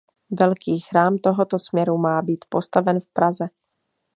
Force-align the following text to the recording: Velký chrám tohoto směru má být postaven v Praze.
Velký 0.39 0.79
chrám 0.79 1.17
tohoto 1.17 1.59
směru 1.59 1.97
má 1.97 2.21
být 2.21 2.45
postaven 2.49 2.99
v 2.99 3.09
Praze. 3.09 3.49